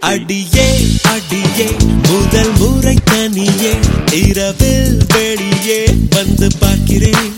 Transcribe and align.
அடியே 0.00 0.66
அடியே 1.02 1.68
முதல் 2.08 2.52
முறை 2.58 2.96
தனியே 3.04 3.72
இரவில் 4.22 4.98
வெளியே 5.14 5.80
வந்து 6.10 6.48
பார்க்கிறேன். 6.58 7.32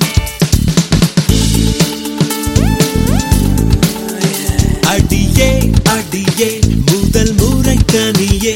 அடியே 4.82 5.50
அடியே 5.84 6.58
முதல் 6.86 7.34
முறை 7.34 7.78
தனியே 7.86 8.54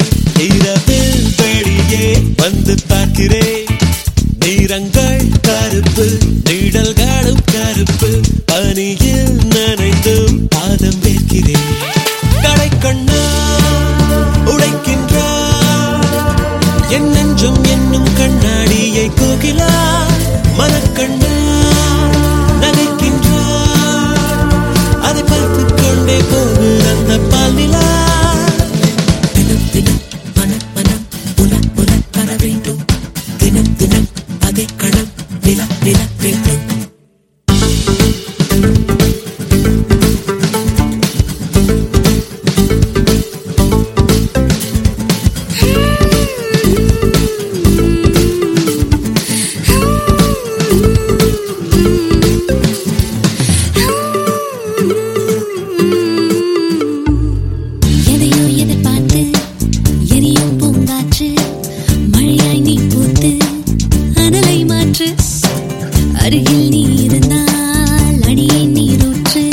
நெஞ்சம் 17.13 17.61
என்னும் 17.73 18.09
கண்ணாடியை 18.17 19.07
கோகிலா 19.19 19.71
மனக்கண்ணா 20.57 21.33
அருகில் 66.23 66.65
நீ 66.69 66.81
இருந்தால் 67.03 68.19
அடியே 68.29 68.59
நீரூற்று 68.75 69.43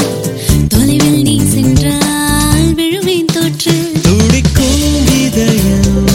தொலைவில் 0.68 1.22
நீ 1.22 1.36
சென்றால் 1.52 2.68
விழுவேன் 2.78 3.30
தோற்று. 3.34 3.74
துடிக்கும் 4.06 4.84
இதயம் 5.18 6.08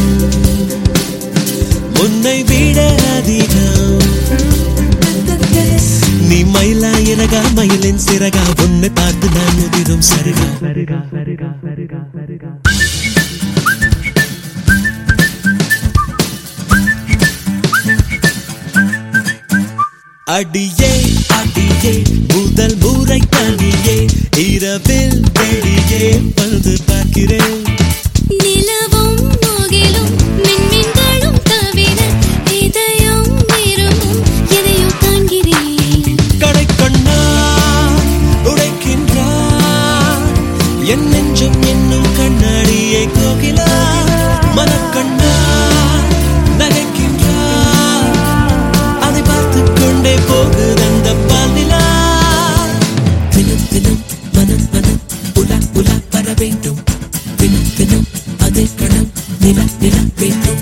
உன்னை 2.04 2.38
விட 2.44 2.80
அதிகம். 3.16 4.02
நீ 6.30 6.40
மயிலா 6.54 6.94
இறகா 7.12 7.42
மயிலின் 7.58 8.04
சிறகா 8.06 8.46
உன்னை 8.66 8.92
பார்த்து 8.96 9.30
நான் 9.36 9.58
முதிரும் 9.60 10.06
சருகா. 10.12 10.48
சருகா 10.62 11.00
சருகா 11.14 11.50
சருகா 11.64 12.02
சருகா. 12.16 12.52
அடியே 20.36 20.92
அடியே 21.38 21.94
முதல் 22.34 22.76
முறை 22.84 23.20
தனியே 23.30 23.98
இரவில் 24.46 25.20
வெளியே 25.40 26.06
வந்து 26.36 26.74
பார்க்கிறேன். 26.86 27.58
நிலவும் 28.44 29.20
முகிலும் 29.44 30.14
மின்மின்களும் 30.46 31.42
தவிர 31.52 32.00
இதயம் 32.62 33.30
விரும்பும் 33.52 34.24
எதையோ 34.58 34.90
காண்கிறேன் 35.04 36.18
கடைக்கண்ணா 36.44 37.20
உடைக்கின்றார். 38.52 40.28
என் 40.94 41.08
நெஞ்சம் 41.14 41.53
கொண்டே 50.44 50.66
போகுது 50.66 50.86
அந்த 50.86 51.10
பாலிலா 51.28 51.82
தினம் 53.30 53.68
தினம் 53.70 54.02
மனம் 54.36 54.66
மனம் 54.74 55.00
உலா 55.36 55.58
உலா 55.74 55.96
வர 56.14 56.28
வேண்டும். 56.40 56.80
தினம் 57.38 57.70
தினம் 57.78 58.08
அதே 58.40 58.66
கணம் 58.80 59.10
நில 59.42 59.60
நில 59.82 59.96
வேண்டும். 60.20 60.62